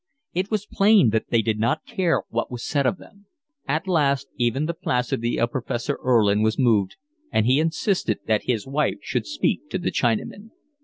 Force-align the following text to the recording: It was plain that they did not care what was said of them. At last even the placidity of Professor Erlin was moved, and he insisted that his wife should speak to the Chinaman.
It 0.33 0.49
was 0.49 0.65
plain 0.65 1.11
that 1.11 1.29
they 1.29 1.43
did 1.43 1.59
not 1.59 1.85
care 1.85 2.23
what 2.29 2.49
was 2.49 2.63
said 2.65 2.87
of 2.87 2.97
them. 2.97 3.27
At 3.67 3.87
last 3.87 4.29
even 4.35 4.65
the 4.65 4.73
placidity 4.73 5.39
of 5.39 5.51
Professor 5.51 5.99
Erlin 6.03 6.41
was 6.41 6.57
moved, 6.57 6.95
and 7.31 7.45
he 7.45 7.59
insisted 7.59 8.17
that 8.25 8.45
his 8.45 8.65
wife 8.65 8.97
should 9.03 9.27
speak 9.27 9.69
to 9.69 9.77
the 9.77 9.91
Chinaman. 9.91 10.49